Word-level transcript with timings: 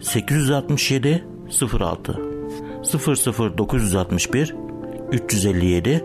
867 0.00 1.24
06 1.80 2.20
00961 3.58 4.54
357 5.12 6.04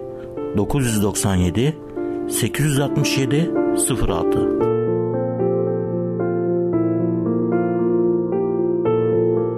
997 0.58 1.76
867 2.30 3.52
06 4.08 4.62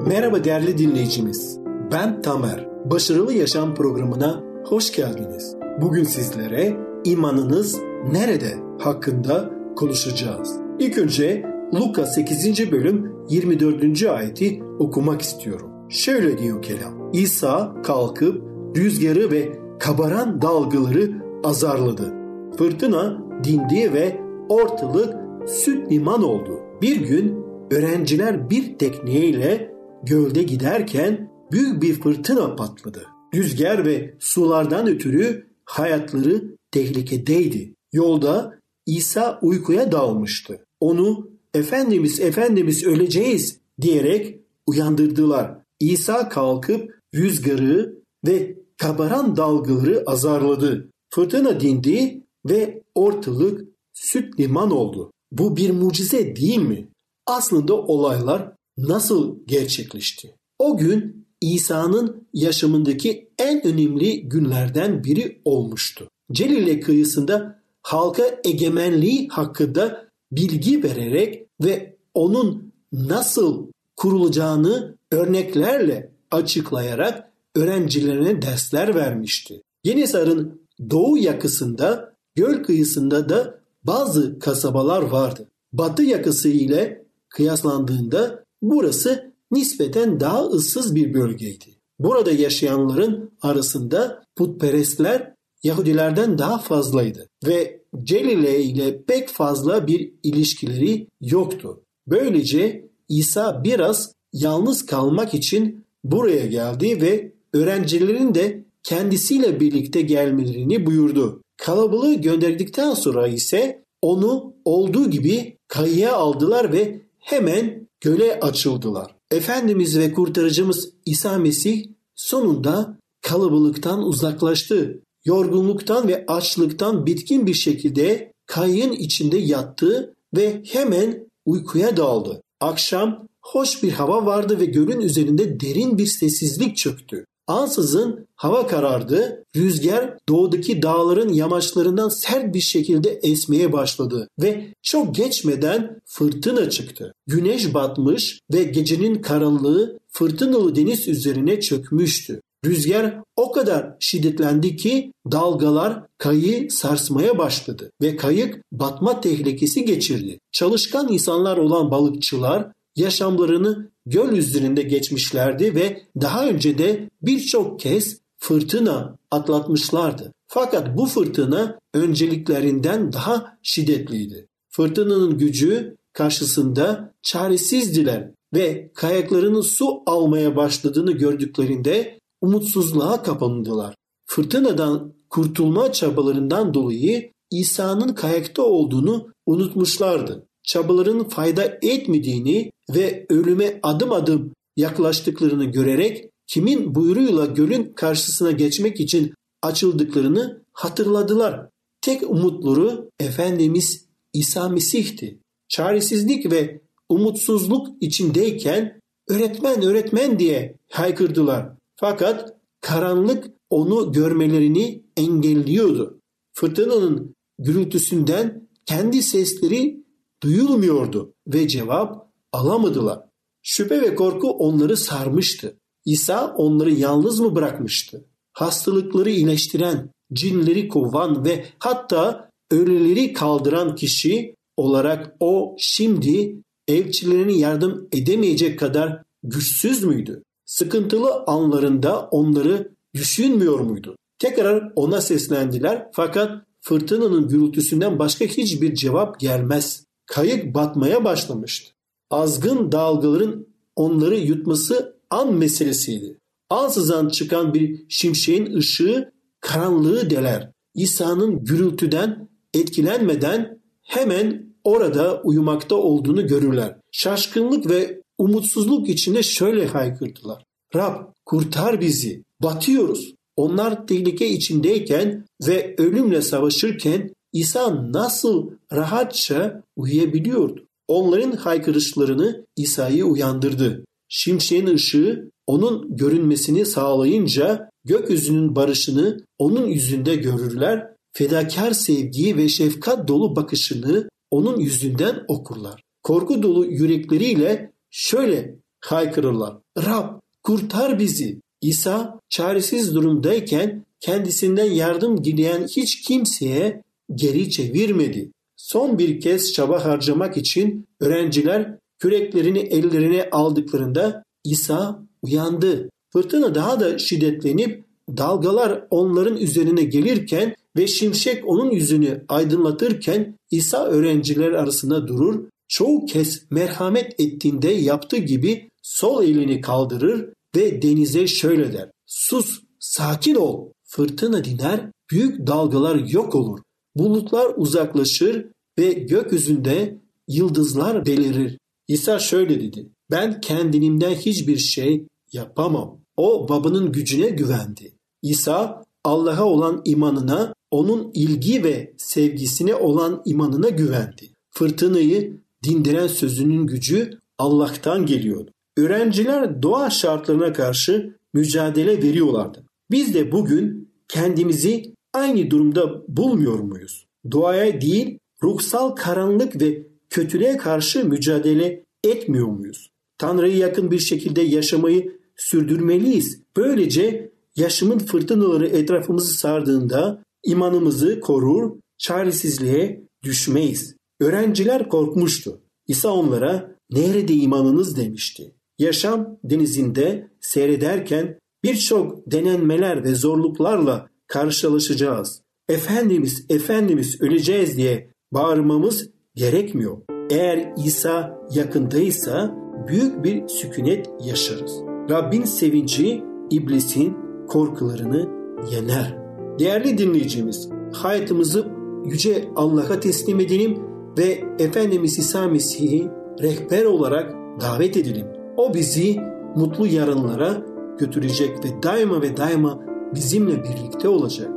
Merhaba 0.07 0.43
değerli 0.43 0.77
dinleyicimiz. 0.77 1.59
Ben 1.91 2.21
Tamer. 2.21 2.67
Başarılı 2.85 3.33
Yaşam 3.33 3.75
programına 3.75 4.43
hoş 4.65 4.91
geldiniz. 4.91 5.55
Bugün 5.81 6.03
sizlere 6.03 6.77
imanınız 7.03 7.79
nerede 8.11 8.53
hakkında 8.79 9.49
konuşacağız. 9.75 10.59
İlk 10.79 10.97
önce 10.97 11.45
Luka 11.75 12.05
8. 12.05 12.71
bölüm 12.71 13.12
24. 13.29 14.03
ayeti 14.03 14.63
okumak 14.79 15.21
istiyorum. 15.21 15.69
Şöyle 15.89 16.37
diyor 16.37 16.61
kelam. 16.61 17.09
İsa 17.13 17.75
kalkıp 17.83 18.43
rüzgarı 18.77 19.31
ve 19.31 19.51
kabaran 19.79 20.41
dalgaları 20.41 21.11
azarladı. 21.43 22.13
Fırtına 22.57 23.23
dindi 23.43 23.93
ve 23.93 24.21
ortalık 24.49 25.13
süt 25.49 25.91
liman 25.91 26.23
oldu. 26.23 26.59
Bir 26.81 26.95
gün 26.95 27.43
öğrenciler 27.71 28.49
bir 28.49 28.77
tekneyle 28.77 29.73
gölde 30.03 30.43
giderken 30.43 31.31
büyük 31.51 31.81
bir 31.81 31.93
fırtına 31.93 32.55
patladı. 32.55 33.05
Rüzgar 33.35 33.85
ve 33.85 34.15
sulardan 34.19 34.87
ötürü 34.87 35.47
hayatları 35.65 36.57
tehlikedeydi. 36.71 37.73
Yolda 37.93 38.53
İsa 38.85 39.39
uykuya 39.41 39.91
dalmıştı. 39.91 40.65
Onu 40.79 41.32
Efendimiz 41.53 42.19
Efendimiz 42.19 42.83
öleceğiz 42.83 43.59
diyerek 43.81 44.39
uyandırdılar. 44.67 45.57
İsa 45.79 46.29
kalkıp 46.29 46.91
rüzgarı 47.15 47.95
ve 48.27 48.57
kabaran 48.77 49.37
dalgaları 49.37 50.03
azarladı. 50.05 50.89
Fırtına 51.09 51.59
dindi 51.59 52.23
ve 52.45 52.83
ortalık 52.95 53.67
süt 53.93 54.39
liman 54.39 54.71
oldu. 54.71 55.11
Bu 55.31 55.57
bir 55.57 55.69
mucize 55.69 56.35
değil 56.35 56.61
mi? 56.61 56.87
Aslında 57.25 57.73
olaylar 57.75 58.53
nasıl 58.77 59.37
gerçekleşti? 59.47 60.35
O 60.59 60.77
gün 60.77 61.27
İsa'nın 61.41 62.27
yaşamındaki 62.33 63.29
en 63.39 63.67
önemli 63.67 64.29
günlerden 64.29 65.03
biri 65.03 65.41
olmuştu. 65.45 66.07
Celile 66.31 66.79
kıyısında 66.79 67.59
halka 67.81 68.23
egemenliği 68.43 69.27
hakkında 69.27 70.12
bilgi 70.35 70.83
vererek 70.83 71.47
ve 71.63 71.97
onun 72.13 72.73
nasıl 72.91 73.67
kurulacağını 73.95 74.97
örneklerle 75.11 76.11
açıklayarak 76.31 77.31
öğrencilerine 77.55 78.41
dersler 78.41 78.95
vermişti. 78.95 79.61
Yenisar'ın 79.83 80.61
doğu 80.89 81.17
yakasında 81.17 82.13
göl 82.35 82.63
kıyısında 82.63 83.29
da 83.29 83.59
bazı 83.83 84.39
kasabalar 84.39 85.01
vardı. 85.01 85.47
Batı 85.73 86.03
yakası 86.03 86.49
ile 86.49 87.05
kıyaslandığında 87.29 88.43
burası 88.61 89.33
nispeten 89.51 90.19
daha 90.19 90.45
ıssız 90.45 90.95
bir 90.95 91.13
bölgeydi. 91.13 91.65
Burada 91.99 92.31
yaşayanların 92.31 93.31
arasında 93.41 94.23
putperestler 94.35 95.33
Yahudilerden 95.63 96.37
daha 96.37 96.57
fazlaydı 96.57 97.29
ve 97.45 97.82
Celile 98.03 98.63
ile 98.63 99.03
pek 99.03 99.29
fazla 99.29 99.87
bir 99.87 100.13
ilişkileri 100.23 101.07
yoktu. 101.21 101.81
Böylece 102.07 102.89
İsa 103.09 103.63
biraz 103.63 104.13
yalnız 104.33 104.85
kalmak 104.85 105.33
için 105.33 105.85
buraya 106.03 106.45
geldi 106.45 107.01
ve 107.01 107.33
öğrencilerin 107.53 108.35
de 108.35 108.63
kendisiyle 108.83 109.59
birlikte 109.59 110.01
gelmelerini 110.01 110.85
buyurdu. 110.85 111.41
Kalabalığı 111.57 112.13
gönderdikten 112.13 112.93
sonra 112.93 113.27
ise 113.27 113.83
onu 114.01 114.53
olduğu 114.65 115.09
gibi 115.09 115.57
kayıya 115.67 116.15
aldılar 116.15 116.73
ve 116.73 117.01
hemen 117.19 117.87
göle 118.01 118.39
açıldılar. 118.39 119.15
Efendimiz 119.31 119.99
ve 119.99 120.13
kurtarıcımız 120.13 120.89
İsa 121.05 121.37
Mesih 121.37 121.85
sonunda 122.15 122.97
kalabalıktan 123.21 124.03
uzaklaştı. 124.03 124.99
Yorgunluktan 125.25 126.07
ve 126.07 126.25
açlıktan 126.27 127.05
bitkin 127.05 127.47
bir 127.47 127.53
şekilde 127.53 128.33
kayığın 128.45 128.91
içinde 128.91 129.37
yattı 129.37 130.13
ve 130.35 130.61
hemen 130.65 131.27
uykuya 131.45 131.97
daldı. 131.97 132.41
Akşam 132.59 133.27
hoş 133.41 133.83
bir 133.83 133.91
hava 133.91 134.25
vardı 134.25 134.59
ve 134.59 134.65
gölün 134.65 134.99
üzerinde 134.99 135.59
derin 135.59 135.97
bir 135.97 136.05
sessizlik 136.05 136.77
çöktü. 136.77 137.25
Ansızın 137.47 138.27
hava 138.35 138.67
karardı, 138.67 139.43
rüzgar 139.55 140.17
doğudaki 140.29 140.81
dağların 140.81 141.33
yamaçlarından 141.33 142.09
sert 142.09 142.53
bir 142.53 142.61
şekilde 142.61 143.19
esmeye 143.23 143.73
başladı 143.73 144.27
ve 144.41 144.73
çok 144.81 145.15
geçmeden 145.15 146.01
fırtına 146.05 146.69
çıktı. 146.69 147.13
Güneş 147.27 147.73
batmış 147.73 148.39
ve 148.53 148.63
gecenin 148.63 149.21
karanlığı 149.21 149.99
fırtınalı 150.07 150.75
deniz 150.75 151.07
üzerine 151.07 151.61
çökmüştü. 151.61 152.41
Rüzgar 152.65 153.21
o 153.35 153.51
kadar 153.51 153.95
şiddetlendi 153.99 154.75
ki 154.75 155.11
dalgalar 155.31 156.03
kayığı 156.17 156.71
sarsmaya 156.71 157.37
başladı 157.37 157.91
ve 158.01 158.15
kayık 158.15 158.63
batma 158.71 159.21
tehlikesi 159.21 159.85
geçirdi. 159.85 160.39
Çalışkan 160.51 161.13
insanlar 161.13 161.57
olan 161.57 161.91
balıkçılar 161.91 162.71
yaşamlarını 162.95 163.91
göl 164.05 164.31
üzerinde 164.31 164.81
geçmişlerdi 164.81 165.75
ve 165.75 166.03
daha 166.21 166.47
önce 166.47 166.77
de 166.77 167.09
birçok 167.21 167.79
kez 167.79 168.19
fırtına 168.37 169.17
atlatmışlardı. 169.31 170.33
Fakat 170.47 170.97
bu 170.97 171.05
fırtına 171.05 171.79
önceliklerinden 171.93 173.13
daha 173.13 173.57
şiddetliydi. 173.63 174.47
Fırtınanın 174.69 175.37
gücü 175.37 175.97
karşısında 176.13 177.13
çaresizdiler 177.21 178.31
ve 178.53 178.91
kayaklarının 178.95 179.61
su 179.61 180.03
almaya 180.05 180.55
başladığını 180.55 181.11
gördüklerinde 181.11 182.19
umutsuzluğa 182.43 183.23
kapandılar. 183.23 183.95
Fırtınadan 184.25 185.13
kurtulma 185.29 185.91
çabalarından 185.91 186.73
dolayı 186.73 187.31
İsa'nın 187.51 188.13
kayakta 188.13 188.63
olduğunu 188.63 189.27
unutmuşlardı. 189.45 190.47
Çabaların 190.63 191.29
fayda 191.29 191.77
etmediğini 191.81 192.71
ve 192.89 193.25
ölüme 193.29 193.79
adım 193.83 194.11
adım 194.11 194.53
yaklaştıklarını 194.77 195.65
görerek 195.65 196.29
kimin 196.47 196.95
buyruğuyla 196.95 197.45
gölün 197.45 197.93
karşısına 197.93 198.51
geçmek 198.51 198.99
için 198.99 199.33
açıldıklarını 199.61 200.63
hatırladılar. 200.73 201.69
Tek 202.01 202.31
umutları 202.31 203.09
Efendimiz 203.19 204.05
İsa 204.33 204.69
Mesih'ti. 204.69 205.39
Çaresizlik 205.69 206.51
ve 206.51 206.81
umutsuzluk 207.09 207.87
içindeyken 208.01 208.99
öğretmen 209.29 209.83
öğretmen 209.83 210.39
diye 210.39 210.77
haykırdılar. 210.91 211.82
Fakat 211.95 212.53
karanlık 212.81 213.51
onu 213.69 214.11
görmelerini 214.11 215.03
engelliyordu. 215.17 216.19
Fırtınanın 216.53 217.35
gürültüsünden 217.59 218.69
kendi 218.85 219.21
sesleri 219.21 220.03
duyulmuyordu 220.43 221.33
ve 221.47 221.67
cevap 221.67 222.27
alamadılar. 222.51 223.19
Şüphe 223.61 224.01
ve 224.01 224.15
korku 224.15 224.49
onları 224.51 224.97
sarmıştı. 224.97 225.77
İsa 226.05 226.55
onları 226.57 226.91
yalnız 226.91 227.39
mı 227.39 227.55
bırakmıştı? 227.55 228.25
Hastalıkları 228.53 229.29
iyileştiren, 229.29 230.09
cinleri 230.33 230.87
kovan 230.87 231.45
ve 231.45 231.65
hatta 231.79 232.49
ölüleri 232.71 233.33
kaldıran 233.33 233.95
kişi 233.95 234.55
olarak 234.77 235.35
o 235.39 235.75
şimdi 235.79 236.61
elçilerine 236.87 237.53
yardım 237.53 238.07
edemeyecek 238.11 238.79
kadar 238.79 239.23
güçsüz 239.43 240.03
müydü? 240.03 240.43
Sıkıntılı 240.73 241.43
anlarında 241.47 242.27
onları 242.31 242.91
düşünmüyor 243.15 243.79
muydu? 243.79 244.15
Tekrar 244.39 244.91
ona 244.95 245.21
seslendiler 245.21 246.07
fakat 246.11 246.51
fırtınanın 246.81 247.47
gürültüsünden 247.47 248.19
başka 248.19 248.45
hiçbir 248.45 248.95
cevap 248.95 249.39
gelmez. 249.39 250.05
Kayık 250.25 250.75
batmaya 250.75 251.23
başlamıştı. 251.23 251.93
Azgın 252.29 252.91
dalgaların 252.91 253.67
onları 253.95 254.35
yutması 254.35 255.17
an 255.29 255.53
meselesiydi. 255.53 256.39
Ansızan 256.69 257.27
çıkan 257.27 257.73
bir 257.73 258.05
şimşeğin 258.09 258.73
ışığı 258.75 259.31
karanlığı 259.59 260.29
deler. 260.29 260.71
İsa'nın 260.95 261.65
gürültüden 261.65 262.49
etkilenmeden 262.73 263.81
hemen 264.01 264.73
orada 264.83 265.41
uyumakta 265.41 265.95
olduğunu 265.95 266.47
görürler. 266.47 266.95
Şaşkınlık 267.11 267.89
ve 267.89 268.22
umutsuzluk 268.37 269.09
içinde 269.09 269.43
şöyle 269.43 269.87
haykırdılar. 269.87 270.63
Rab 270.95 271.15
kurtar 271.45 272.01
bizi. 272.01 272.43
Batıyoruz. 272.61 273.33
Onlar 273.55 274.07
tehlike 274.07 274.49
içindeyken 274.49 275.45
ve 275.67 275.95
ölümle 275.97 276.41
savaşırken 276.41 277.33
İsa 277.53 278.11
nasıl 278.11 278.71
rahatça 278.93 279.83
uyuyabiliyordu? 279.95 280.85
Onların 281.07 281.51
haykırışlarını 281.51 282.65
İsa'yı 282.77 283.25
uyandırdı. 283.25 284.05
Şimşeğin 284.29 284.87
ışığı 284.87 285.51
onun 285.67 286.17
görünmesini 286.17 286.85
sağlayınca 286.85 287.89
gökyüzünün 288.05 288.75
barışını 288.75 289.45
onun 289.57 289.87
yüzünde 289.87 290.35
görürler, 290.35 291.07
fedakar 291.33 291.91
sevgiyi 291.91 292.57
ve 292.57 292.69
şefkat 292.69 293.27
dolu 293.27 293.55
bakışını 293.55 294.29
onun 294.51 294.79
yüzünden 294.79 295.43
okurlar. 295.47 296.03
Korku 296.23 296.63
dolu 296.63 296.85
yürekleriyle 296.85 297.92
şöyle 298.13 298.75
haykırırlar. 298.99 299.73
Rab 299.97 300.39
kurtar 300.63 301.19
bizi. 301.19 301.61
İsa 301.81 302.39
çaresiz 302.49 303.15
durumdayken 303.15 304.05
kendisinden 304.19 304.91
yardım 304.91 305.43
dileyen 305.43 305.87
hiç 305.87 306.21
kimseye 306.21 307.01
geri 307.35 307.69
çevirmedi. 307.69 308.51
Son 308.75 309.19
bir 309.19 309.41
kez 309.41 309.73
çaba 309.73 310.05
harcamak 310.05 310.57
için 310.57 311.07
öğrenciler 311.19 311.97
küreklerini 312.19 312.79
ellerine 312.79 313.49
aldıklarında 313.51 314.43
İsa 314.63 315.23
uyandı. 315.41 316.09
Fırtına 316.33 316.75
daha 316.75 316.99
da 316.99 317.17
şiddetlenip 317.17 318.03
dalgalar 318.37 319.07
onların 319.09 319.57
üzerine 319.57 320.03
gelirken 320.03 320.75
ve 320.97 321.07
şimşek 321.07 321.67
onun 321.67 321.91
yüzünü 321.91 322.45
aydınlatırken 322.47 323.57
İsa 323.71 324.05
öğrenciler 324.05 324.71
arasında 324.71 325.27
durur, 325.27 325.65
çoğu 325.93 326.25
kez 326.25 326.71
merhamet 326.71 327.39
ettiğinde 327.39 327.89
yaptığı 327.91 328.37
gibi 328.37 328.89
sol 329.01 329.43
elini 329.43 329.81
kaldırır 329.81 330.53
ve 330.75 331.01
denize 331.01 331.47
şöyle 331.47 331.93
der. 331.93 332.11
Sus, 332.25 332.81
sakin 332.99 333.55
ol. 333.55 333.91
Fırtına 334.03 334.63
diner, 334.63 335.11
büyük 335.31 335.67
dalgalar 335.67 336.15
yok 336.15 336.55
olur. 336.55 336.79
Bulutlar 337.15 337.73
uzaklaşır 337.77 338.65
ve 338.99 339.13
gökyüzünde 339.13 340.21
yıldızlar 340.47 341.25
belirir. 341.25 341.77
İsa 342.07 342.39
şöyle 342.39 342.81
dedi. 342.81 343.09
Ben 343.31 343.61
kendimden 343.61 344.33
hiçbir 344.33 344.77
şey 344.77 345.27
yapamam. 345.51 346.19
O 346.37 346.69
babanın 346.69 347.11
gücüne 347.11 347.49
güvendi. 347.49 348.13
İsa 348.41 349.03
Allah'a 349.23 349.65
olan 349.65 350.01
imanına, 350.05 350.73
onun 350.91 351.31
ilgi 351.33 351.83
ve 351.83 352.13
sevgisine 352.17 352.95
olan 352.95 353.41
imanına 353.45 353.89
güvendi. 353.89 354.53
Fırtınayı 354.71 355.63
dindiren 355.83 356.27
sözünün 356.27 356.87
gücü 356.87 357.39
Allah'tan 357.57 358.25
geliyordu. 358.25 358.71
Öğrenciler 358.97 359.83
doğa 359.83 360.09
şartlarına 360.09 360.73
karşı 360.73 361.35
mücadele 361.53 362.23
veriyorlardı. 362.23 362.83
Biz 363.11 363.33
de 363.33 363.51
bugün 363.51 364.09
kendimizi 364.27 365.13
aynı 365.33 365.71
durumda 365.71 366.23
bulmuyor 366.27 366.79
muyuz? 366.79 367.25
Doğaya 367.51 368.01
değil, 368.01 368.39
ruhsal 368.63 369.09
karanlık 369.09 369.81
ve 369.81 370.07
kötülüğe 370.29 370.77
karşı 370.77 371.25
mücadele 371.25 372.03
etmiyor 372.23 372.67
muyuz? 372.67 373.09
Tanrı'ya 373.37 373.77
yakın 373.77 374.11
bir 374.11 374.19
şekilde 374.19 374.61
yaşamayı 374.61 375.39
sürdürmeliyiz. 375.55 376.61
Böylece 376.77 377.51
yaşamın 377.75 378.19
fırtınaları 378.19 378.87
etrafımızı 378.87 379.53
sardığında 379.53 380.43
imanımızı 380.63 381.39
korur, 381.39 381.91
çaresizliğe 382.17 383.23
düşmeyiz. 383.43 384.15
Öğrenciler 384.43 385.09
korkmuştu. 385.09 385.81
İsa 386.07 386.29
onlara 386.33 386.95
nerede 387.11 387.53
imanınız 387.53 388.17
demişti. 388.17 388.75
Yaşam 388.99 389.59
denizinde 389.63 390.47
seyrederken 390.61 391.59
birçok 391.83 392.51
denenmeler 392.51 393.23
ve 393.23 393.35
zorluklarla 393.35 394.29
karşılaşacağız. 394.47 395.61
Efendimiz, 395.89 396.65
Efendimiz 396.69 397.41
öleceğiz 397.41 397.97
diye 397.97 398.29
bağırmamız 398.51 399.29
gerekmiyor. 399.55 400.17
Eğer 400.49 400.93
İsa 401.05 401.59
yakındaysa 401.71 402.75
büyük 403.07 403.43
bir 403.43 403.67
sükunet 403.67 404.29
yaşarız. 404.45 404.91
Rabbin 405.29 405.63
sevinci 405.63 406.43
iblisin 406.71 407.37
korkularını 407.67 408.49
yener. 408.91 409.37
Değerli 409.79 410.17
dinleyicimiz, 410.17 410.89
hayatımızı 411.13 411.87
yüce 412.25 412.69
Allah'a 412.75 413.19
teslim 413.19 413.59
edelim 413.59 414.12
ve 414.37 414.63
Efendimiz 414.79 415.39
İsa 415.39 415.67
Mesih'i 415.67 416.27
rehber 416.61 417.05
olarak 417.05 417.53
davet 417.81 418.17
edelim. 418.17 418.47
O 418.77 418.93
bizi 418.93 419.39
mutlu 419.75 420.07
yarınlara 420.07 420.77
götürecek 421.19 421.85
ve 421.85 422.03
daima 422.03 422.41
ve 422.41 422.57
daima 422.57 422.99
bizimle 423.35 423.83
birlikte 423.83 424.27
olacak. 424.27 424.69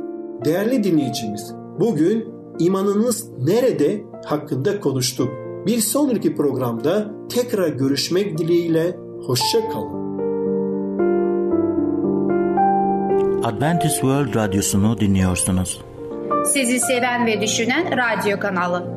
Değerli 0.45 0.83
dinleyicimiz, 0.83 1.53
bugün 1.79 2.33
imanınız 2.59 3.29
nerede 3.37 4.03
hakkında 4.25 4.79
konuştuk. 4.79 5.29
Bir 5.65 5.79
sonraki 5.79 6.35
programda 6.35 7.11
tekrar 7.29 7.69
görüşmek 7.69 8.37
dileğiyle 8.37 8.97
hoşça 9.25 9.69
kalın. 9.69 10.07
Adventist 13.43 13.95
World 13.95 14.35
Radyosu'nu 14.35 14.99
dinliyorsunuz. 14.99 15.81
Sizi 16.45 16.79
seven 16.79 17.25
ve 17.25 17.41
düşünen 17.41 17.85
radyo 17.91 18.39
kanalı. 18.39 18.96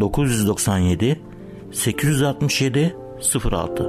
997 0.00 1.20
867 1.72 2.96
06 3.52 3.84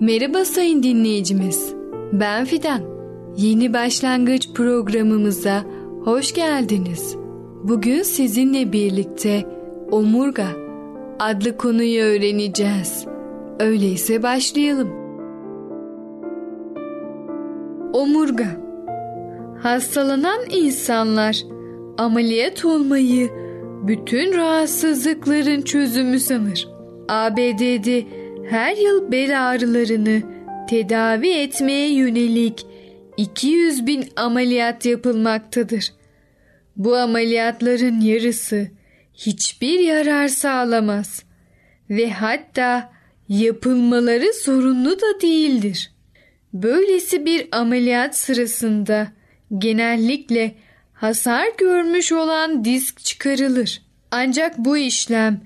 Merhaba 0.00 0.44
sayın 0.44 0.82
dinleyicimiz. 0.82 1.74
Ben 2.12 2.44
Fidan. 2.44 2.80
Yeni 3.36 3.72
başlangıç 3.72 4.48
programımıza 4.54 5.64
hoş 6.04 6.34
geldiniz. 6.34 7.16
Bugün 7.62 8.02
sizinle 8.02 8.72
birlikte 8.72 9.44
omurga 9.90 10.46
adlı 11.18 11.56
konuyu 11.56 12.02
öğreneceğiz. 12.02 13.06
Öyleyse 13.60 14.22
başlayalım. 14.22 14.88
Omurga 17.92 18.71
Hastalanan 19.62 20.40
insanlar 20.50 21.42
ameliyat 21.98 22.64
olmayı 22.64 23.30
bütün 23.86 24.36
rahatsızlıkların 24.36 25.62
çözümü 25.62 26.20
sanır. 26.20 26.68
ABD'de 27.08 28.04
her 28.50 28.76
yıl 28.76 29.12
bel 29.12 29.50
ağrılarını 29.50 30.22
tedavi 30.68 31.28
etmeye 31.28 31.92
yönelik 31.92 32.66
200 33.16 33.86
bin 33.86 34.08
ameliyat 34.16 34.86
yapılmaktadır. 34.86 35.92
Bu 36.76 36.96
ameliyatların 36.96 38.00
yarısı 38.00 38.68
hiçbir 39.14 39.78
yarar 39.78 40.28
sağlamaz 40.28 41.22
ve 41.90 42.10
hatta 42.10 42.92
yapılmaları 43.28 44.32
zorunlu 44.44 44.90
da 45.00 45.20
değildir. 45.22 45.92
Böylesi 46.52 47.26
bir 47.26 47.48
ameliyat 47.52 48.16
sırasında 48.18 49.08
genellikle 49.58 50.54
hasar 50.92 51.46
görmüş 51.58 52.12
olan 52.12 52.64
disk 52.64 53.04
çıkarılır. 53.04 53.82
Ancak 54.10 54.58
bu 54.58 54.76
işlem 54.76 55.40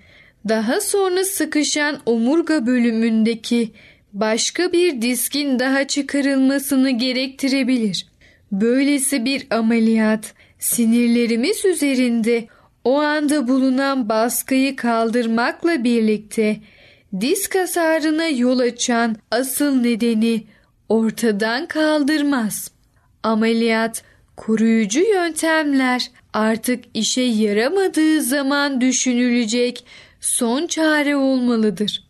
daha 0.49 0.81
sonra 0.81 1.25
sıkışan 1.25 1.99
omurga 2.07 2.67
bölümündeki 2.67 3.73
başka 4.13 4.73
bir 4.73 5.03
diskin 5.03 5.59
daha 5.59 5.87
çıkarılmasını 5.87 6.91
gerektirebilir. 6.91 8.07
Böylesi 8.53 9.25
bir 9.25 9.47
ameliyat 9.51 10.35
sinirlerimiz 10.59 11.65
üzerinde 11.65 12.47
o 12.85 12.99
anda 12.99 13.49
bulunan 13.49 14.09
baskıyı 14.09 14.77
kaldırmakla 14.77 15.85
birlikte 15.85 16.57
disk 17.21 17.55
hasarına 17.55 18.29
yol 18.29 18.59
açan 18.59 19.17
asıl 19.31 19.81
nedeni 19.81 20.45
ortadan 20.89 21.67
kaldırmaz. 21.67 22.75
Ameliyat 23.26 24.02
koruyucu 24.37 25.00
yöntemler 25.00 26.11
artık 26.33 26.85
işe 26.95 27.21
yaramadığı 27.21 28.23
zaman 28.23 28.80
düşünülecek 28.80 29.85
son 30.21 30.66
çare 30.66 31.16
olmalıdır. 31.16 32.04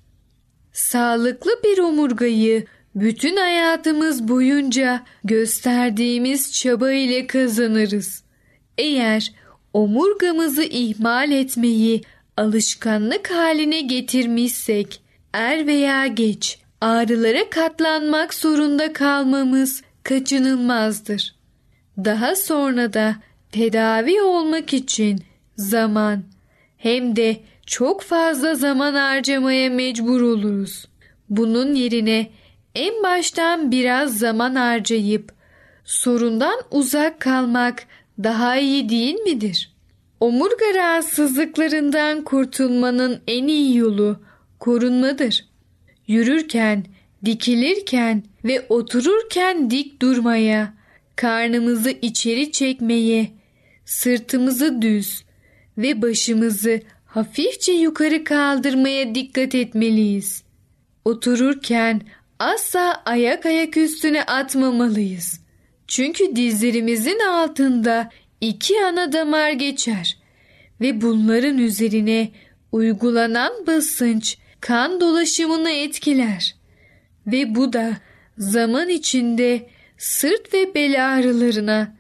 Sağlıklı 0.73 1.51
bir 1.65 1.79
omurgayı 1.79 2.65
bütün 2.95 3.37
hayatımız 3.37 4.29
boyunca 4.29 5.05
gösterdiğimiz 5.25 6.53
çaba 6.53 6.93
ile 6.93 7.27
kazanırız. 7.27 8.23
Eğer 8.79 9.33
omurgamızı 9.73 10.63
ihmal 10.63 11.31
etmeyi 11.31 12.03
alışkanlık 12.37 13.31
haline 13.31 13.81
getirmişsek 13.81 15.01
er 15.33 15.67
veya 15.67 16.07
geç 16.07 16.59
ağrılara 16.81 17.51
katlanmak 17.51 18.35
zorunda 18.35 18.93
kalmamız 18.93 19.83
kaçınılmazdır. 20.07 21.35
Daha 21.99 22.37
sonra 22.37 22.93
da 22.93 23.17
tedavi 23.53 24.23
olmak 24.23 24.75
için 24.75 25.23
zaman 25.57 26.23
hem 26.77 27.17
de 27.17 27.37
çok 27.67 28.03
fazla 28.03 28.55
zaman 28.55 28.95
harcamaya 28.95 29.71
mecbur 29.71 30.21
oluruz. 30.21 30.85
Bunun 31.31 31.75
yerine 31.75 32.31
en 32.75 33.03
baştan 33.03 33.71
biraz 33.71 34.19
zaman 34.19 34.55
harcayıp 34.55 35.33
sorundan 35.85 36.61
uzak 36.71 37.21
kalmak 37.21 37.87
daha 38.19 38.57
iyi 38.57 38.89
değil 38.89 39.15
midir? 39.15 39.73
Omurga 40.21 40.75
rahatsızlıklarından 40.75 42.25
kurtulmanın 42.25 43.21
en 43.27 43.49
iyi 43.49 43.77
yolu 43.77 44.21
korunmadır. 44.59 45.45
Yürürken, 46.07 46.85
dikilirken 47.27 48.23
ve 48.45 48.67
otururken 48.69 49.71
dik 49.71 50.03
durmaya, 50.03 50.75
karnımızı 51.17 51.91
içeri 51.91 52.53
çekmeye, 52.53 53.31
sırtımızı 53.85 54.83
düz 54.83 55.25
ve 55.79 56.03
başımızı 56.03 56.81
hafifçe 57.07 57.73
yukarı 57.73 58.25
kaldırmaya 58.25 59.15
dikkat 59.15 59.55
etmeliyiz. 59.55 60.43
Otururken 61.05 62.01
asla 62.39 63.03
ayak 63.05 63.47
ayak 63.47 63.77
üstüne 63.77 64.23
atmamalıyız. 64.23 65.41
Çünkü 65.89 66.37
dizlerimizin 66.37 67.19
altında 67.19 68.11
iki 68.41 68.85
ana 68.85 69.13
damar 69.13 69.51
geçer 69.51 70.19
ve 70.81 71.01
bunların 71.01 71.59
üzerine 71.59 72.31
uygulanan 72.73 73.67
basınç 73.67 74.39
kan 74.61 75.01
dolaşımını 75.01 75.71
etkiler 75.71 76.57
ve 77.27 77.55
bu 77.55 77.73
da 77.73 77.97
zaman 78.39 78.89
içinde 78.89 79.67
sırt 79.99 80.55
ve 80.55 80.75
bel 80.75 81.15
ağrılarına, 81.15 81.97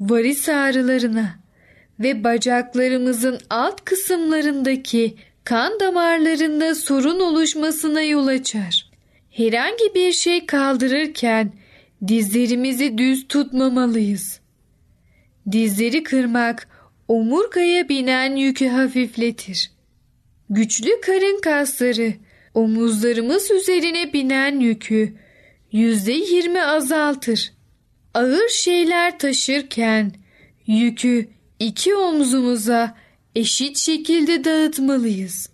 varis 0.00 0.48
ağrılarına 0.48 1.38
ve 2.00 2.24
bacaklarımızın 2.24 3.38
alt 3.50 3.84
kısımlarındaki 3.84 5.14
kan 5.44 5.80
damarlarında 5.80 6.74
sorun 6.74 7.20
oluşmasına 7.20 8.02
yol 8.02 8.26
açar. 8.26 8.90
Herhangi 9.30 9.94
bir 9.94 10.12
şey 10.12 10.46
kaldırırken 10.46 11.52
dizlerimizi 12.08 12.98
düz 12.98 13.28
tutmamalıyız. 13.28 14.40
Dizleri 15.52 16.02
kırmak 16.02 16.68
omurgaya 17.08 17.88
binen 17.88 18.36
yükü 18.36 18.68
hafifletir. 18.68 19.70
Güçlü 20.50 21.00
karın 21.00 21.40
kasları 21.40 22.12
omuzlarımız 22.54 23.50
üzerine 23.50 24.12
binen 24.12 24.60
yükü 24.60 25.14
yüzde 25.72 26.12
yirmi 26.12 26.62
azaltır. 26.62 27.52
Ağır 28.14 28.48
şeyler 28.48 29.18
taşırken 29.18 30.12
yükü 30.66 31.28
iki 31.58 31.94
omzumuza 31.94 32.94
eşit 33.34 33.76
şekilde 33.76 34.44
dağıtmalıyız. 34.44 35.50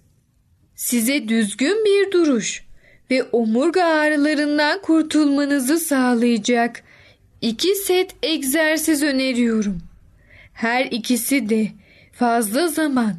Size 0.75 1.29
düzgün 1.29 1.85
bir 1.85 2.13
duruş 2.13 2.65
ve 3.11 3.23
omurga 3.23 3.85
ağrılarından 3.85 4.83
kurtulmanızı 4.83 5.79
sağlayacak 5.79 6.83
iki 7.41 7.75
set 7.75 8.11
egzersiz 8.23 9.03
öneriyorum. 9.03 9.79
Her 10.53 10.87
ikisi 10.87 11.49
de 11.49 11.69
fazla 12.13 12.69
zaman 12.69 13.17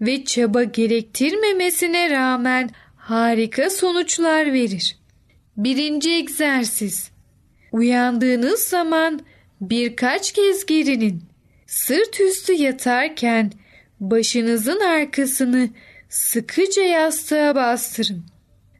ve 0.00 0.24
çaba 0.24 0.62
gerektirmemesine 0.62 2.10
rağmen 2.10 2.70
harika 3.02 3.70
sonuçlar 3.70 4.52
verir. 4.52 4.96
Birinci 5.56 6.10
egzersiz. 6.10 7.10
Uyandığınız 7.72 8.60
zaman 8.60 9.20
birkaç 9.60 10.32
kez 10.32 10.66
gerinin. 10.66 11.22
Sırt 11.66 12.20
üstü 12.20 12.52
yatarken 12.52 13.52
başınızın 14.00 14.80
arkasını 14.80 15.68
sıkıca 16.08 16.82
yastığa 16.82 17.54
bastırın. 17.54 18.24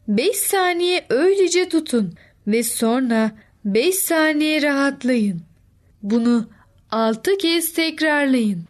5 0.09 0.37
saniye 0.37 1.07
öylece 1.11 1.69
tutun 1.69 2.15
ve 2.47 2.63
sonra 2.63 3.31
5 3.65 3.95
saniye 3.95 4.63
rahatlayın. 4.63 5.43
Bunu 6.03 6.51
6 6.91 7.39
kez 7.39 7.73
tekrarlayın. 7.73 8.65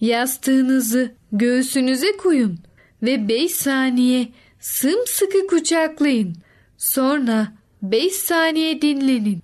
Yastığınızı 0.00 1.12
göğsünüze 1.32 2.16
koyun 2.16 2.58
ve 3.02 3.28
5 3.28 3.52
saniye 3.52 4.28
sımsıkı 4.66 5.46
kucaklayın. 5.46 6.36
Sonra 6.78 7.52
5 7.82 8.12
saniye 8.12 8.82
dinlenin. 8.82 9.42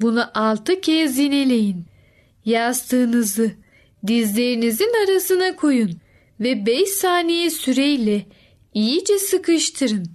Bunu 0.00 0.24
6 0.34 0.80
kez 0.80 1.18
yineleyin. 1.18 1.84
Yastığınızı 2.44 3.50
dizlerinizin 4.06 4.92
arasına 5.04 5.56
koyun 5.56 5.92
ve 6.40 6.66
5 6.66 6.88
saniye 6.88 7.50
süreyle 7.50 8.26
iyice 8.74 9.18
sıkıştırın. 9.18 10.06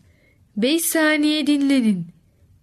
5 0.58 0.82
saniye 0.82 1.48
dinlenin 1.48 2.08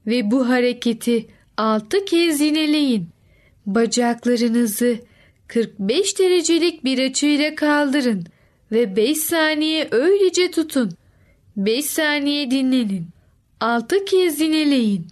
ve 0.06 0.30
bu 0.30 0.48
hareketi 0.48 1.26
6 1.56 2.04
kez 2.04 2.40
yineleyin. 2.40 3.08
Bacaklarınızı 3.66 4.98
45 5.46 6.18
derecelik 6.18 6.84
bir 6.84 7.10
açıyla 7.10 7.54
kaldırın 7.54 8.26
ve 8.72 8.96
5 8.96 9.18
saniye 9.18 9.88
öylece 9.90 10.50
tutun. 10.50 10.99
5 11.66 11.84
saniye 11.84 12.50
dinlenin. 12.50 13.06
6 13.60 14.04
kez 14.04 14.40
yineleyin. 14.40 15.06